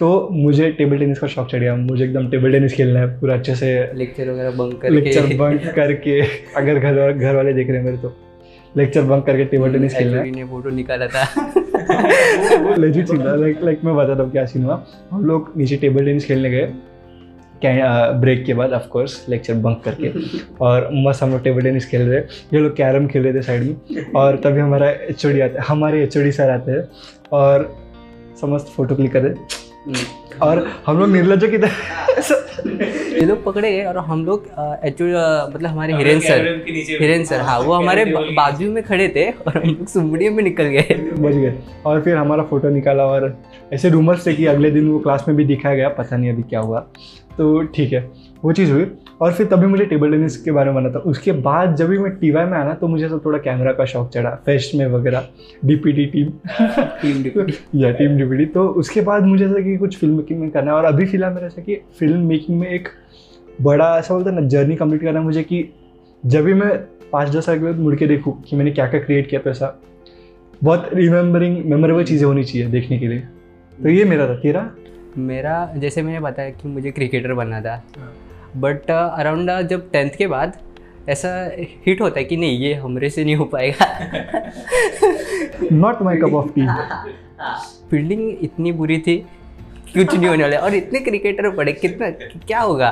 तो 0.00 0.28
मुझे 0.32 0.70
टेबल 0.72 0.98
टेनिस 0.98 1.18
का 1.18 1.26
शौक 1.26 1.48
चढ़ 1.50 1.60
गया। 1.60 1.74
मुझे 1.76 2.04
एकदम 2.04 2.28
टेबल 2.30 2.52
टेनिस 2.52 2.72
खेलना 2.74 3.00
है 3.00 3.06
पूरा 3.20 3.34
अच्छे 3.34 3.54
से। 3.54 3.68
लेक्चर 3.94 4.30
वगैरह 4.30 4.50
बंक 4.50 4.84
लेक्चर 4.86 5.36
बंक 5.36 5.66
करके 5.76 6.20
अगर 6.56 6.78
घर 6.78 7.12
घर 7.12 7.36
वाले 7.36 7.52
देख 7.52 7.68
रहे 7.68 7.78
हैं 7.78 7.84
मेरे 7.84 7.96
तो। 7.98 8.12
लेक्चर 8.76 9.02
बंक 9.02 9.26
करके 9.26 9.44
टेबल 9.44 9.72
टेनिस 9.72 9.94
खेलना 9.96 10.20
है। 10.20 10.30
ने 10.30 10.44
फ़ोटो 10.44 10.70
निकाला 10.70 11.06
था। 11.06 11.24
लेजिट 12.78 13.06
सीन 13.08 13.24
था। 13.24 13.34
लाइक 13.36 13.62
लाइक 13.62 13.84
मैं 13.84 13.94
बताता 13.96 14.22
हूँ 14.22 14.30
क्या 14.32 14.44
सीन 14.46 14.64
हुआ। 14.64 14.84
हम 15.10 15.24
लोग 15.24 15.52
नीचे 15.56 15.76
टेबल 15.76 16.04
टेनिस 16.04 16.26
खेलने 16.26 16.50
गए। 16.50 16.72
ब्रेक 18.20 18.44
के 18.44 18.54
बाद 18.54 18.72
ऑफ़ 18.72 18.88
कोर्स 18.88 19.26
लेक्चर 19.28 19.54
बंक 19.54 19.82
करके। 19.84 20.12
और 20.60 20.88
मस्त 20.92 21.22
हम 21.22 21.30
लोग 21.30 21.42
टेबल 21.42 21.62
टेनिस 21.62 21.86
खेल 21.90 22.02
रहे 22.02 22.20
ये 22.54 22.58
लोग 22.58 22.76
कैरम 22.76 23.06
खेल 23.06 23.22
रहे 23.22 23.34
थे 23.34 23.42
साइड 23.42 23.62
में। 23.62 24.12
और 24.12 24.36
तभी 24.36 24.60
हमारा 24.60 24.90
एच 24.90 25.26
आते 25.26 25.40
हैं। 25.40 25.64
हमारे 25.68 26.02
एच 26.02 26.16
ओ 26.18 26.22
डी 26.22 26.32
सर 26.32 26.50
आते 26.50 26.72
हैं। 26.72 26.88
और 27.32 27.72
समस्त 28.40 28.66
फ़ोटो 28.66 28.96
क्लिक 28.96 29.12
कर 29.12 29.22
रहे 29.22 29.34
और 30.42 30.66
हम 30.86 30.98
लोग 30.98 31.08
निर्लज 31.08 31.44
की 31.50 31.58
तरह 31.58 32.02
ये 33.14 33.20
लोग 33.20 33.44
पकड़े 33.44 33.72
गए 33.72 33.84
और 33.84 33.98
हम 33.98 34.24
लोग 34.26 34.46
एच 34.84 35.02
मतलब 35.02 35.66
हमारे 35.66 35.94
हिरेन 35.94 36.20
सर 36.20 36.46
हिरेन 36.68 37.24
सर 37.24 37.40
हाँ 37.40 37.58
वो 37.60 37.72
हमारे 37.72 38.04
बाजू 38.14 38.70
में 38.72 38.82
खड़े 38.82 39.08
थे 39.08 39.30
और 39.30 39.56
हम 39.56 39.68
लोग 39.68 39.86
सुमड़ियों 39.86 40.32
में 40.32 40.44
निकल 40.44 40.64
गए। 40.64 40.94
बच 41.18 41.34
गए। 41.34 41.54
और 41.86 42.00
फिर 42.02 42.16
हमारा 42.16 42.42
फ़ोटो 42.42 42.68
निकाला 42.68 43.04
और 43.04 43.42
ऐसे 43.72 43.88
रूमर्स 43.88 44.26
थे 44.26 44.34
कि 44.34 44.46
अगले 44.46 44.70
दिन 44.70 44.90
वो 44.90 44.98
क्लास 44.98 45.24
में 45.28 45.36
भी 45.36 45.44
दिखाया 45.44 45.76
गया। 45.76 45.88
पता 45.88 46.16
नहीं 46.16 46.30
अभी 46.30 46.42
क्या 46.42 46.60
हुआ। 46.60 46.86
तो 47.38 47.62
ठीक 47.74 47.92
है 47.92 48.00
वो 48.44 48.52
चीज़ 48.52 48.72
हुई। 48.72 48.86
और 49.20 49.32
फिर 49.32 49.46
तभी 49.46 49.66
मुझे 49.66 49.84
टेबल 49.86 50.10
टेनिस 50.10 50.36
के 50.36 50.50
बारे 50.50 50.70
में 50.70 50.74
बना 50.74 50.90
था। 50.90 50.98
उसके 51.00 51.32
बाद 51.42 51.74
जब 51.76 51.88
भी 51.88 51.98
मैं 51.98 52.10
टी 52.16 52.30
वाई 52.30 52.44
में 52.44 52.56
आना 52.58 52.72
तो 52.74 52.88
मुझे 52.88 53.08
सब 53.08 53.24
थोड़ा 53.24 53.38
कैमरा 53.38 53.72
का 53.72 53.84
शौक 53.84 54.10
चढ़ा 54.14 54.30
फेस्ट 54.46 54.74
में 54.74 54.86
वगैरह 54.86 55.28
डीपीटी 55.64 56.06
टीम 56.06 56.30
टीम 57.02 57.22
डिप्टी 57.22 57.82
या 57.84 57.90
टीम 57.92 58.16
डीपीटी 58.18 58.46
तो 58.46 58.66
उसके 58.82 59.00
बाद 59.00 59.26
मुझे 59.26 59.44
ऐसा 59.46 59.60
कि 59.60 59.76
कुछ 59.76 59.96
फ़िल्म 59.98 60.16
मेकिंग 60.16 60.40
में 60.40 60.50
करना 60.50 60.70
है। 60.70 60.76
और 60.76 60.84
अभी 60.84 61.06
फ़िलहाल 61.06 61.34
मेरा 61.34 61.46
ऐसा 61.46 61.62
कि 61.62 61.80
फ़िल्म 61.98 62.20
मेकिंग 62.26 62.58
में 62.60 62.68
एक 62.68 62.88
बड़ा 63.60 63.96
ऐसा 63.98 64.14
बोलता 64.14 64.30
है 64.30 64.40
ना 64.40 64.46
जर्नी 64.48 64.76
कंप्लीट 64.76 65.02
करना 65.02 65.18
है 65.18 65.24
मुझे 65.24 65.42
कि 65.42 65.64
जब 66.22 66.44
भी 66.44 66.54
मैं 66.54 66.76
पाँच 67.12 67.28
दस 67.28 67.46
साल 67.46 67.58
के 67.58 67.64
बाद 67.64 67.78
मुड़ 67.78 67.94
के 67.94 68.06
देखूँ 68.06 68.40
कि 68.42 68.56
मैंने 68.56 68.70
क्या 68.70 68.86
क्या 68.86 69.00
क्रिएट 69.00 69.28
किया 69.30 69.40
तो 69.40 69.50
ऐसा 69.50 69.78
बहुत 70.62 70.88
रिमेम्बरिंग 70.94 71.64
मेमोरेबल 71.64 72.04
चीज़ें 72.04 72.26
होनी 72.26 72.44
चाहिए 72.44 72.68
देखने 72.68 72.98
के 72.98 73.08
लिए। 73.08 73.18
तो 73.78 73.88
ये 73.88 74.04
मेरा 74.04 74.28
था। 74.28 74.34
तेरा? 74.34 74.70
मेरा 75.18 75.72
जैसे 75.76 76.02
मैंने 76.02 76.20
बताया 76.20 76.50
कि 76.50 76.68
मुझे 76.68 76.90
क्रिकेटर 76.90 77.32
बनना 77.34 77.60
था। 77.60 77.82
बट 78.56 78.90
अराउंड 78.90 79.50
uh, 79.50 79.60
जब 79.62 79.90
टेंथ 79.90 80.10
के 80.18 80.26
बाद 80.26 80.52
ऐसा 81.08 81.28
हिट 81.86 82.00
होता 82.00 82.18
है 82.18 82.24
कि 82.24 82.36
नहीं 82.36 82.58
ये 82.58 82.74
हमरे 82.74 83.10
से 83.10 83.24
नहीं 83.24 83.36
हो 83.36 83.44
पाएगा। 83.44 83.86
Not 85.72 86.02
my 86.02 86.16
cup 86.16 86.34
of 86.34 86.48
tea 86.54 86.66
fielding 87.90 88.44
इतनी 88.44 88.72
बुरी 88.72 88.98
थी 88.98 89.16
कुछ 89.94 90.14
नहीं 90.14 90.28
होने 90.28 90.42
वाला। 90.42 90.58
और 90.58 90.74
इतने 90.74 91.00
क्रिकेटर 91.00 91.50
पड़े 91.56 91.72
कितना 91.72 92.10
क्या 92.10 92.60
होगा? 92.60 92.88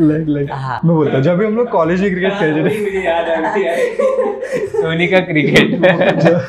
लाइक 0.00 0.28
लाइक 0.28 0.50
हाँ। 0.52 0.80
मैं 0.84 0.94
बोलता 0.96 1.20
जब 1.20 1.38
भी 1.38 1.44
हम 1.44 1.56
लोग 1.56 1.70
कॉलेज 1.70 2.00
में 2.00 2.10
क्रिकेट 2.10 2.32
आ 2.32 2.46
गई 2.46 2.70
सोनी 4.72 5.06
का 5.06 5.20
क्रिकेट 5.20 5.70
जब 6.20 6.40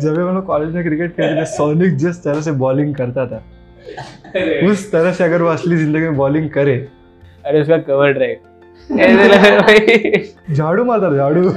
जब 0.00 0.16
भी 0.16 0.22
हम 0.22 0.34
लोग 0.34 0.46
कॉलेज 0.46 0.74
में 0.74 0.82
क्रिकेट 0.84 1.16
खेलते 1.16 1.40
थे 1.40 1.44
सोनी 1.46 1.90
जिस 1.96 2.22
तरह 2.24 2.40
से 2.40 2.52
बॉलिंग 2.64 2.94
करता 2.94 3.26
था 3.26 3.42
उस 4.70 4.90
तरह 4.92 5.12
से 5.12 5.24
अगर 5.24 5.42
वो 5.42 5.48
असली 5.48 5.76
ज़िंदगी 5.76 6.02
में 6.02 6.16
बॉलिंग 6.16 6.48
करे। 6.50 6.76
अरे 7.44 7.60
उसका 7.62 7.76
कवर 7.78 8.12
ड्राइव 8.12 9.00
ऐसे 9.00 9.28
लग 9.28 9.44
रहा 9.44 9.60
भाई। 9.60 10.54
झाड़ू 10.54 10.84
मारता 10.84 11.16
झाड़ू। 11.16 11.48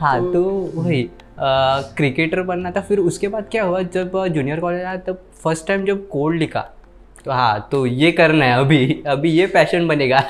हाँ 0.00 0.18
तो 0.32 0.42
वही 0.74 1.08
क्रिकेटर 1.96 2.42
बनना 2.42 2.70
था 2.70 2.80
फिर 2.80 2.98
उसके 3.00 3.28
बाद 3.28 3.46
क्या 3.50 3.64
हुआ 3.64 3.82
जब 3.94 4.24
जूनियर 4.28 4.60
कॉलेज 4.60 4.82
आया 4.82 4.96
तब 5.06 5.22
फ़र्स्ट 5.44 5.66
टाइम 5.66 5.84
जब 5.84 6.06
कोड 6.08 6.34
लिखा 6.36 6.60
तो 7.24 7.30
हाँ 7.30 7.68
तो 7.72 7.84
ये 7.86 8.10
करना 8.12 8.44
है 8.44 8.58
अभी 8.60 9.02
अभी 9.06 9.30
ये 9.30 9.46
पैशन 9.48 9.86
बनेगा। 9.88 10.24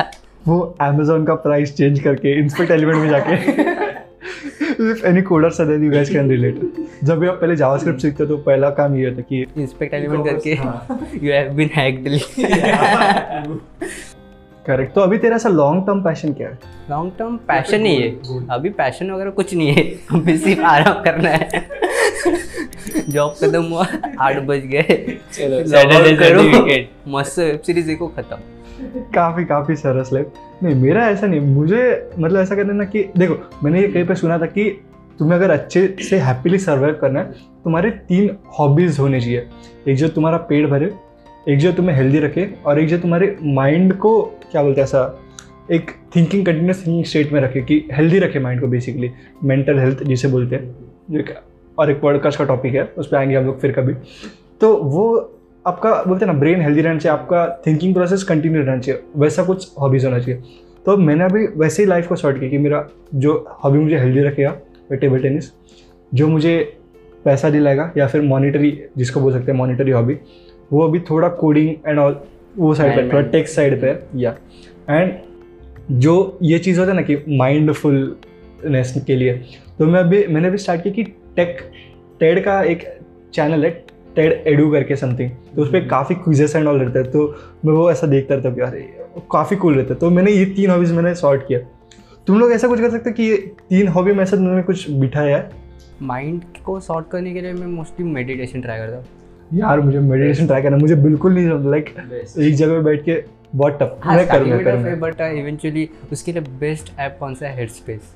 वो 0.49 0.61
अमेजोन 0.80 1.25
का 1.25 1.35
प्राइस 1.42 1.76
चेंज 1.76 2.00
करके 2.00 2.38
इंस्पेक्ट 2.40 2.71
एलिमेंट 2.73 2.99
में 2.99 3.09
जाके। 3.11 3.35
If 4.91 5.07
any 5.07 5.23
coder 5.23 5.51
sir 5.51 5.73
you 5.85 5.91
guys 5.93 6.11
can 6.11 6.31
relate 6.31 6.61
जब 7.05 7.19
भी 7.19 7.27
आप 7.27 7.39
पहले 7.41 7.57
जावास्क्रिप्ट 7.57 8.01
सीखते 8.01 8.27
तो 8.27 8.37
पहला 8.37 8.71
काम 8.71 8.97
ये 8.97 9.09
होता 9.09 9.23
कि 9.23 9.47
इंस्पेक्ट 9.59 9.95
एलिमेंट 9.95 10.25
करके 10.27 10.53
you 11.27 11.33
have 11.33 11.53
been 11.53 11.71
hacked 11.75 12.09
correct 14.67 14.95
तो 14.95 15.01
अभी 15.01 15.19
तेरा 15.19 15.37
ऐसा 15.37 15.49
लॉन्ग 15.49 15.87
टर्म 15.87 16.03
पैशन 16.03 16.33
क्या 16.33 16.49
है? 16.49 16.59
लॉन्ग 16.91 17.12
टर्म 17.19 17.37
पैशन 17.49 17.81
नहीं 17.81 18.03
है। 18.03 18.47
अभी 18.51 18.69
पैशन 18.71 19.11
वगैरह 19.11 19.31
कुछ 19.31 19.55
नहीं 19.55 19.73
है। 19.75 19.83
अभी 20.15 20.37
सिर्फ़ 20.39 20.61
आराम 20.61 21.03
करना 21.03 21.31
है। 21.31 21.49
जॉब 23.09 23.35
खत्म 23.41 23.62
हुआ 23.62 23.87
आठ 24.21 24.37
बज 24.43 24.67
गए। 24.75 25.17
मस्त 27.09 27.39
वेब 27.39 27.61
सीरीज़ 27.61 27.87
देखो 27.87 28.07
खत्म। 28.07 28.37
काफ़ी 29.15 29.45
काफ़ी 29.45 29.77
सरस 29.77 30.12
लाइफ 30.12 30.27
नहीं, 30.62 30.75
मेरा 30.75 31.09
ऐसा 31.09 31.27
नहीं, 31.27 31.41
मुझे 31.41 32.11
मतलब 32.19 32.41
ऐसा 32.41 32.55
करना 32.55 32.73
ना 32.73 32.85
कि, 32.85 33.09
देखो, 33.19 33.51
मैंने 33.65 33.81
ये 33.81 33.89
कहीं 33.89 34.07
पर 34.07 34.15
सुना 34.15 34.39
था 34.39 34.47
कि 34.47 34.81
तुम्हें 35.19 35.39
अगर 35.39 35.51
अच्छे 35.51 35.97
से 36.01 36.17
हैप्पीली 36.17 36.59
सर्वाइव 36.59 36.95
करना 36.95 37.21
है, 37.21 37.27
तुम्हारे 37.65 37.91
तीन 37.91 38.37
हॉबीज़ 38.59 39.01
होने 39.01 39.21
चाहिए। 39.21 39.47
एक 39.89 39.97
जो 39.97 40.09
तुम्हारा 40.09 40.39
पेट 40.39 40.69
भरे, 40.69 40.95
एक 41.49 41.59
जो 41.59 41.73
तुम्हें 41.73 41.97
हेल्दी 41.97 42.19
रखे, 42.19 42.55
और 42.67 42.81
एक 42.81 42.89
जो 42.89 42.99
तुम्हारे 42.99 43.37
माइंड 43.43 43.99
को, 43.99 44.23
क्या 44.23 44.62
बोलते 44.62 44.81
हैं 44.81 44.87
ऐसा, 44.87 45.19
एक 45.73 45.91
थिंकिंग 46.17 46.47
कंटिन्यूस 46.47 46.77
थिंकिंग 46.87 47.05
स्टेट 47.05 47.33
में 47.33 47.41
रखे 47.41 47.61
कि 47.61 47.89
हेल्दी 47.93 48.19
रखे 48.19 48.39
माइंड 48.39 48.61
को 48.61 48.67
बेसिकली 48.67 49.11
मेंटल 49.45 49.79
हेल्थ 49.79 50.03
जिसे 50.03 50.29
बोलते 50.29 50.57
हैं। 50.57 50.77
जो 51.11 51.23
और 51.79 51.91
एक 51.91 52.01
पॉडकास्ट 52.01 52.39
का 52.39 52.45
टॉपिक 52.45 52.75
है, 52.75 52.93
उस 52.99 53.09
पर 53.09 53.17
आएँगे 53.17 53.37
हम 53.37 53.45
लोग 53.45 53.61
फिर 53.61 53.73
कभी। 53.73 53.95
तो 54.61 54.77
वो 54.77 55.35
आपका 55.66 55.90
बोलते 56.02 56.25
हैं 56.25 56.33
ना 56.33 56.38
ब्रेन 56.38 56.61
हेल्दी 56.61 56.81
रहना 56.81 56.99
चाहिए 56.99 57.19
आपका 57.19 57.62
थिंकिंग 57.66 57.95
प्रोसेस 57.95 58.23
कंटिन्यू 58.23 58.62
रहना 58.62 58.78
चाहिए 58.78 59.02
वैसा 59.16 59.42
कुछ 59.45 59.69
हॉबीज़ 59.81 60.07
होना 60.07 60.19
चाहिए। 60.19 60.42
तो 60.87 60.97
मैंने 60.97 61.25
अभी 61.25 61.47
वैसे 61.57 61.83
ही 61.83 61.88
लाइफ 61.88 62.09
को 62.09 62.16
शॉर्ट 62.16 62.38
किया 62.38 62.50
कि 62.50 62.59
मेरा 62.59 62.87
जो 63.14 63.35
हॉबी 63.64 63.78
मुझे 63.78 63.99
हेल्दी 63.99 64.21
रखेगा 64.21 64.50
वो 64.90 64.97
टेबल 64.97 65.19
टेनिस 65.19 65.52
जो 66.14 66.26
मुझे 66.28 66.78
पैसा 67.25 67.50
दिलाएगा 67.50 67.92
या 67.97 68.07
फिर 68.07 68.23
मॉनिटरी 68.23 68.71
जिसको 68.97 69.21
बोल 69.21 69.33
सकते 69.33 69.52
हैं 69.52 69.59
मॉनिटरी 69.59 69.90
हॉबी 69.90 70.19
वो 70.73 70.83
अभी 70.88 71.00
थोड़ा 71.00 71.28
कोडिंग 71.28 71.75
एंड 71.87 71.99
ऑल 71.99 72.21
वो 72.57 72.75
साइड 72.75 72.97
पर 72.97 73.12
थोड़ा 73.12 73.28
टेक्स 73.28 73.54
साइड 73.54 73.76
पर 73.81 74.09
या 74.16 74.35
एंड 74.90 75.12
जो 76.00 76.38
ये 76.42 76.59
चीज़ 76.59 76.81
होता 76.81 76.90
है 76.90 76.97
ना 76.97 77.02
कि 77.02 77.16
माइंडफुलनेस 77.28 78.95
के 79.07 79.16
लिए 79.16 79.35
तो 79.78 79.87
मैं 79.87 80.00
अभी 80.00 80.26
मैंने 80.26 80.49
अभी 80.49 80.59
स्टार्ट 80.59 80.83
किया 80.83 80.95
कि 80.95 81.04
टेक 81.37 81.59
टेड 82.21 82.45
का 82.45 82.62
एक 82.62 82.85
चैनल 83.35 83.64
है 83.64 83.91
टेड 84.16 84.47
एडू 84.49 84.71
करके 84.71 84.97
समथिंग 84.97 85.31
तो 85.57 85.62
उस 85.62 85.69
पर 85.69 85.87
काफ़ी 85.88 86.14
क्विजेस 86.14 86.57
एंड 86.57 86.69
ऑल 86.69 86.78
रहता 86.81 86.99
है 86.99 87.11
तो 87.11 87.26
मैं 87.64 87.73
वो 87.73 87.90
ऐसा 87.90 88.07
देखता 88.07 88.35
रहता 88.35 88.49
हूँ 88.49 88.57
कि 88.57 88.62
अरे 88.62 88.81
काफ़ी 89.33 89.57
कूल 89.57 89.75
रहता 89.75 89.95
है। 89.95 90.00
तो 90.00 90.11
मैंने 90.11 90.31
ये 90.33 90.45
तीन 90.57 90.71
हॉबीज़ 90.71 90.92
मैंने 90.95 91.14
सॉर्ट 91.14 91.47
किया। 91.49 91.59
तुम 92.26 92.38
लोग 92.40 92.52
ऐसा 92.52 92.69
कुछ 92.69 92.81
कर 92.81 92.90
सकते 92.90 93.11
हो 93.11 93.14
कि 93.14 93.23
ये 93.23 93.37
तीन 93.71 93.88
हॉबी 93.88 94.12
में 94.12 94.25
से 94.25 94.37
तुमने 94.37 94.62
कुछ 94.62 94.90
बिठाया 94.90 95.37
है? 95.37 95.50
माइंड 96.02 96.42
को 96.64 96.78
सॉर्ट 96.81 97.09
करने 97.11 97.33
के 97.35 97.40
लिए 97.40 97.52
मैं 97.52 97.66
मोस्टली 97.66 98.07
मेडिटेशन 98.07 98.61
ट्राई 98.61 98.78
करता 98.78 98.97
हूँ। 98.97 99.04
यार 99.54 99.81
मुझे 99.81 99.99
मेडिटेशन 99.99 100.47
ट्राई 100.47 100.62
करना 100.62 100.76
मुझे 100.76 100.95
बिल्कुल 100.97 101.35
नहीं 101.35 101.71
लाइक 101.71 101.95
एक 102.38 102.54
जगह 102.54 102.73
पे 102.73 102.81
बैठ 102.81 103.04
के 103.04 103.23
बहुत 103.54 103.78
टफ 103.83 103.99
हाँ 104.04 104.16
मैं 104.16 104.26
करूँगा 104.28 104.59
करूँगा 104.62 104.95
बट 105.00 105.21
इवेंचुअली 105.21 105.88
उसके 106.12 106.33
लिए 106.33 106.42
बेस्ट 106.61 106.92
ऐप 107.00 107.16
कौन 107.21 107.35
सा 107.35 107.47
है? 107.47 107.57
Head 107.57 107.71
space 107.71 108.14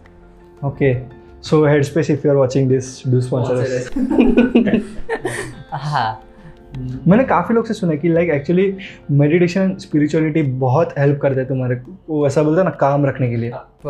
okay 0.65 0.95
so 1.43 1.65
headspace 1.67 2.11
if 2.11 2.26
you 2.26 2.33
are 2.33 2.37
watching 2.37 2.69
this 2.69 3.03
do 3.09 3.21
sponsor 3.21 4.81
हाँ। 5.78 6.23
मैंने 7.06 7.25
काफ़ी 7.25 7.54
लोग 7.54 7.66
से 7.66 7.75
सुना 7.75 7.92
है 7.92 7.99
कि 7.99 8.09
लाइक 8.09 8.30
एक्चुअली 8.30 8.76
मेडिटेशन 9.12 9.75
स्पिरिचुअलिटी 9.80 10.42
बहुत 10.61 10.92
हेल्प 10.99 11.18
करता 11.21 11.40
है 11.40 11.47
तुम्हारे 11.49 11.76
को 11.76 11.97
वो 12.09 12.26
ऐसा 12.26 12.42
बोलता 12.42 12.61
है 12.61 12.64
ना 12.64 12.71
काम 12.80 13.06
रखने 13.06 13.28
के 13.30 13.37
लिए। 13.37 13.50
आप 13.50 13.83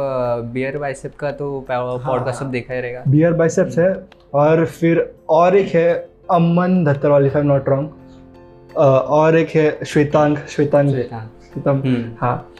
बियर 0.52 0.78
बाइसेप 0.78 1.14
का 1.14 1.30
तो 1.32 1.64
पॉडकास्ट 1.70 2.38
सब 2.40 2.50
देखा 2.50 2.74
ही 2.74 2.80
रहेगा। 2.80 3.02
बियर 3.08 3.32
बाइसेप्स 3.32 3.78
है 3.78 3.88
और 4.34 4.64
फिर 4.66 5.00
और 5.28 5.56
एक 5.56 5.74
है 5.74 5.94
Aman 6.30 6.84
Dhattarwal 6.84 7.26
if 7.26 7.36
I 7.36 7.42
am 7.42 7.48
not 7.48 7.68
wrong 7.68 8.76
और 8.76 9.36
एक 9.36 9.50
है 9.50 9.84
श्वेतांग 9.84 10.36
श्वेतांग। 10.48 10.90
श्वेतांग। 10.90 11.84
हम्म। 11.84 12.04
हाँ। 12.20 12.52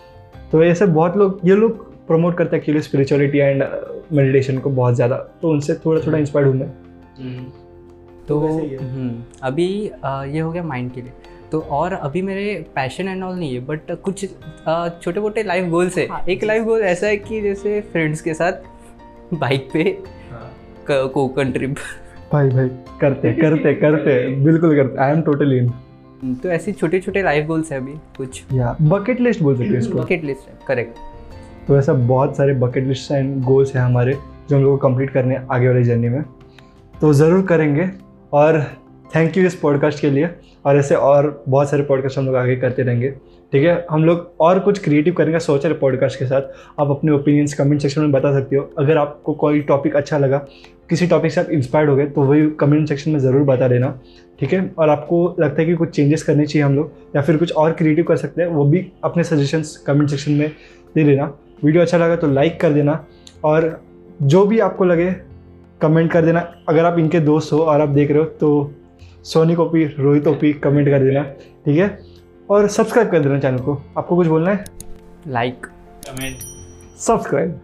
तो 0.53 0.63
ऐसे 0.65 0.87
बहुत 0.87 1.17
लोग 1.17 1.41
ये 1.45 1.57
लोग 1.57 1.85
प्रमोट 2.07 2.37
करते 2.39 2.57
हैं 2.57 2.61
एक्चुअली 2.61 2.81
स्पिरिचुअलिटी 2.83 3.39
एंड 3.39 3.65
मेडिटेशन 4.13 4.59
को 4.59 4.71
बहुत 4.71 4.95
ज़्यादा। 4.95 5.17
तो 5.43 5.51
उनसे 5.51 5.75
थोड़ा 5.87 6.01
थोड़ा 6.07 6.19
इंस्पायर्ड 6.19 6.51
हूँ 6.51 6.59
मैं। 6.59 6.71
तो 8.29 8.41
हम्म, 8.41 9.23
अभी 9.43 9.67
ये 10.35 10.41
हो 10.41 10.51
गया 10.53 10.63
माइंड 10.63 10.93
के 10.93 11.01
लिए। 11.01 11.13
तो 11.53 11.61
और 11.61 11.93
अभी 11.93 12.23
मेरे 12.23 12.55
पैशन 12.75 13.09
एंड 13.09 13.23
ऑल 13.25 13.35
नहीं 13.35 13.55
है 13.55 13.61
बट 13.61 13.91
कुछ 13.91 14.25
छोटे 15.03 15.21
मोटे 15.21 15.43
लाइफ 15.43 15.69
गोल्स 15.69 15.99
है। 15.99 16.09
एक 16.29 16.45
लाइफ 16.45 16.65
गोल 16.65 16.81
ऐसा 16.81 17.07
है 17.07 17.17
कि 17.17 17.41
जैसे 17.41 17.81
फ्रेंड्स 17.81 18.21
के 18.21 18.35
साथ 18.35 18.53
बाइक 19.35 19.69
पे 19.73 19.85
क- 20.89 21.11
कोकन 21.15 21.53
ट्रिप 21.53 21.75
भाई 22.33 22.49
भाई 22.49 22.69
करते 23.01 23.33
करते 23.33 23.75
करते 23.75 24.37
बिल्कुल 24.37 24.77
करते। 24.77 24.99
आई 24.99 25.13
एम 25.13 25.23
टोटली 25.23 25.59
इन 25.59 26.35
तो 26.35 26.49
ऐसे 26.49 26.73
छोटे 26.73 27.01
छोटे 27.01 27.23
लाइफ 27.23 27.47
गोल्स 27.47 27.73
है 27.73 27.79
अभी 27.79 27.93
कुछ। 28.17 28.43
या 28.53 28.77
बकेट 28.83 29.21
लिस्ट 29.21 29.43
बोल 29.43 29.57
सकते 29.57 29.69
हैं 29.69 29.79
इसको। 29.79 29.99
बकेट 29.99 30.25
लिस्ट 30.25 30.49
है 30.49 30.55
करेक्ट 30.69 30.97
तो 31.69 31.79
ऐसा 31.79 31.93
बहुत 31.93 32.37
सारे 32.37 32.55
बकेट 32.55 32.85
लिस्ट 32.85 33.11
एंड 33.13 33.43
गोल्स 33.45 33.75
हैं 33.77 33.83
हमारे 33.83 34.19
जो 34.51 34.57
हम 34.57 34.63
लोग 34.63 34.81
को 34.81 34.89
कंप्लीट 34.89 35.11
करने 35.11 35.39
आगे 35.51 35.69
वाली 35.69 35.85
जर्नी 35.85 36.09
में। 36.09 36.23
तो 37.01 37.13
ज़रूर 37.13 37.47
करेंगे। 37.47 38.06
और 38.37 38.61
थैंक 39.15 39.37
यू 39.37 39.45
इस 39.47 39.55
पॉडकास्ट 39.55 40.01
के 40.01 40.11
लिए। 40.11 40.29
और 40.67 40.77
ऐसे 40.77 40.95
और 40.95 41.45
बहुत 41.49 41.71
सारे 41.71 41.83
पॉडकास्ट 41.83 42.19
हम 42.19 42.27
लोग 42.27 42.37
आगे 42.37 42.57
करते 42.57 42.83
रहेंगे। 42.83 43.11
ठीक 43.53 43.65
है? 43.65 43.87
हम 43.91 44.05
लोग 44.05 44.35
और 44.41 44.59
कुछ 44.59 44.79
क्रिएटिव 44.85 45.15
करेंगे, 45.15 45.39
सोच 45.39 45.67
रहे 45.67 45.75
पॉडकास्ट 45.75 46.19
के 46.19 46.27
साथ। 46.27 46.81
आप 46.81 46.91
अपने 46.91 47.13
ओपिनियंस 47.13 47.55
कमेंट 47.55 47.81
सेक्शन 47.83 48.01
में 48.01 48.13
बता 48.13 48.33
सकते 48.33 48.57
हो। 48.57 48.69
अगर 48.79 48.97
आपको 48.97 49.35
कोई 49.35 49.61
टॉपिक 49.61 49.97
अच्छा 49.97 50.19
लगा, 50.19 50.39
किसी 50.91 51.07
टॉपिक 51.07 51.33
से 51.33 51.41
आप 51.41 51.51
इंस्पायर्ड 51.51 51.91
हो 51.91 51.97
गए 51.97 52.07
तो 52.07 52.23
वही 52.23 52.47
कमेंट 52.61 52.89
सेक्शन 52.89 53.11
में 53.11 53.19
ज़रूर 53.19 53.43
बता 53.43 53.69
देना। 53.69 53.99
ठीक 54.41 54.53
है? 54.53 54.71
और 54.79 54.89
आपको 54.89 55.37
लगता 55.41 55.61
है 55.63 55.67
कि 55.67 55.75
कुछ 55.75 55.91
चेंजेस 55.91 56.23
करने 56.23 56.47
चाहिए 56.47 56.65
हम 56.65 56.77
लोग, 56.77 56.93
या 57.17 57.23
फिर 57.23 57.37
कुछ 57.37 57.53
और 57.53 57.73
क्रिएटिव 57.73 58.05
कर 58.05 58.17
सकते 58.17 58.43
हैं, 58.43 58.49
वो 58.49 58.65
भी 58.65 58.87
अपने 59.05 59.25
सजेशंस 59.25 59.77
कमेंट 59.77 60.11
सेक्शन 60.11 60.33
में 60.33 60.51
दे 60.95 61.05
देना। 61.05 61.33
वीडियो 61.65 61.83
अच्छा 61.83 61.99
लगा 61.99 62.17
तो 62.17 62.31
लाइक 62.31 62.61
कर 62.61 62.73
देना। 62.73 63.05
और 63.45 63.81
जो 64.23 64.45
भी 64.47 64.59
आपको 64.59 64.85
लगे 64.85 65.15
कमेंट 65.81 66.11
कर 66.13 66.25
देना। 66.25 66.41
अगर 66.69 66.85
आप 66.85 66.99
इनके 66.99 67.21
दोस्त 67.21 67.53
हो 67.53 67.59
और 67.61 67.81
आप 67.81 67.89
देख 67.91 68.11
रहे 68.11 68.19
हो 68.19 68.25
तो 68.41 68.73
Soni 69.25 69.55
OP 69.57 69.85
Rohit 69.99 70.27
OP 70.29 70.53
comment 70.65 70.89
कर 70.89 71.03
देना 71.03 71.23
ठीक 71.23 71.79
है? 71.79 71.99
और 72.49 72.69
सब्सक्राइब 72.71 73.11
कर 73.11 73.21
देना 73.21 73.39
चैनल 73.41 73.59
को। 73.59 73.81
आपको 73.99 74.17
कुछ 74.17 74.27
बोलना 74.27 74.51
है? 74.51 74.65
लाइक 75.29 75.67
कमेंट 76.07 76.37
सब्सक्राइब 77.01 77.61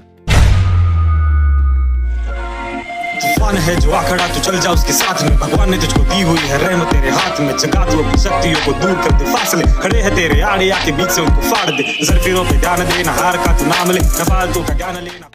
तूफ़ान 3.23 3.57
है 3.57 3.75
जो 3.81 3.90
आखड़ा 3.92 4.26
तो 4.28 4.40
चल 4.40 4.59
जा 4.61 4.71
उसके 4.71 4.92
साथ 4.92 5.23
में। 5.23 5.37
भगवान 5.38 5.71
ने 5.71 5.76
तुझको 5.78 6.00
दी 6.02 6.23
हुई 6.23 6.38
है 6.40 6.59
रहमत 6.59 6.92
तेरे 6.92 7.11
हाथ 7.11 7.40
में। 7.40 7.57
जगा 7.57 7.85
तू 7.90 7.99
अपनी 7.99 8.19
शक्तियों 8.23 8.64
को 8.64 8.73
दूर 8.81 8.95
कर 9.02 9.19
दे 9.19 9.33
फासले 9.33 9.64
खड़े 9.83 10.00
हैं 10.02 10.14
तेरे 10.16 10.40
आड़े 10.42 10.71
आके 10.71 10.92
बीच 10.92 11.11
से 11.11 11.21
उनको 11.21 11.40
फाड़ 11.50 11.71
दे। 11.71 11.83
जरफिरों 12.02 12.45
पे 12.45 12.59
ध्यान 12.59 12.81
दे 12.81 13.02
ना 13.02 13.12
हार 13.21 13.37
का 13.45 13.59
तू 13.59 13.66
नाम 13.66 13.90
ले। 13.90 14.00
न 14.00 14.25
फालतू 14.25 14.61
का 14.62 14.75
ज्ञान 14.75 14.97
लेना। 14.97 15.31